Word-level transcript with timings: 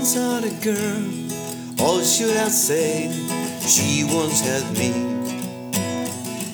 once 0.00 0.14
had 0.14 0.44
a 0.44 0.64
girl, 0.64 1.86
or 1.86 2.02
should 2.02 2.34
I 2.34 2.48
say, 2.48 3.12
she 3.68 4.02
once 4.04 4.40
had 4.40 4.64
me. 4.78 4.92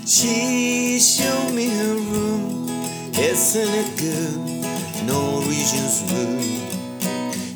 She 0.05 0.99
showed 0.99 1.55
me 1.55 1.69
her 1.69 1.95
room, 1.95 2.69
isn't 3.15 3.73
it 3.83 3.91
good? 4.03 5.07
Norwegian's 5.07 6.03
room. 6.11 6.43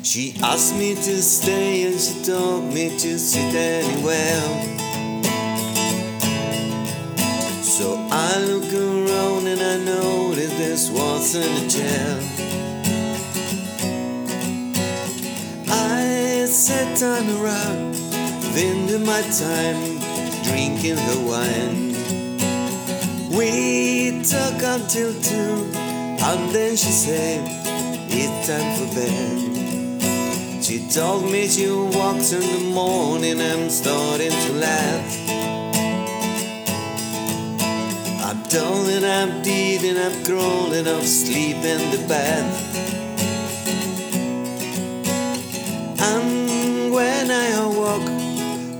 She 0.01 0.33
asked 0.41 0.77
me 0.77 0.95
to 0.95 1.21
stay 1.21 1.83
and 1.83 1.99
she 1.99 2.23
told 2.23 2.73
me 2.73 2.97
to 2.97 3.19
sit 3.19 3.53
anywhere. 3.53 4.47
So 7.61 7.97
I 8.09 8.39
look 8.45 8.71
around 8.73 9.45
and 9.45 9.59
I 9.59 9.77
that 10.35 10.51
this 10.57 10.89
wasn't 10.89 11.51
a 11.59 11.67
jail. 11.67 12.60
I 16.61 16.63
sat 16.63 17.01
on 17.01 17.27
a 17.27 17.37
rock, 17.41 18.55
ended 18.55 19.01
my 19.01 19.21
time 19.33 19.97
drinking 20.43 20.97
the 21.09 21.17
wine. 21.25 21.95
We 23.35 24.21
talked 24.21 24.61
until 24.61 25.11
two, 25.23 25.71
and 26.21 26.51
then 26.53 26.75
she 26.77 26.91
said, 26.91 27.41
It's 28.09 28.47
time 28.47 28.77
for 28.77 28.93
bed. 28.93 30.63
She 30.63 30.87
told 30.87 31.31
me 31.31 31.47
she 31.47 31.67
walks 31.67 32.31
in 32.31 32.41
the 32.41 32.71
morning, 32.75 33.41
I'm 33.41 33.67
starting 33.71 34.29
to 34.29 34.53
laugh. 34.53 35.29
I've 38.23 38.49
done 38.49 38.87
and 38.87 39.03
I've 39.03 39.41
did 39.41 39.97
and 39.97 40.25
grown 40.27 40.73
and 40.73 40.87
I've 40.87 41.07
sleep 41.07 41.57
in 41.57 41.89
the 41.89 42.07
bed. 42.07 42.90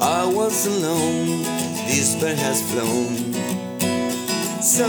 I 0.04 0.26
was 0.26 0.66
alone. 0.66 1.44
this 1.86 2.16
bird 2.20 2.40
has 2.40 2.60
flown. 2.72 3.34
So 4.60 4.88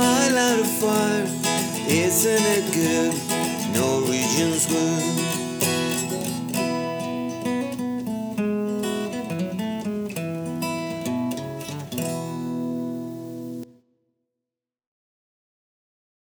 I 0.00 0.30
light 0.30 0.58
a 0.58 0.64
fire. 0.80 1.26
Isn't 1.86 2.40
it 2.40 2.72
good? 2.72 3.12
Norwegian's 3.74 4.72
wood. 4.72 5.41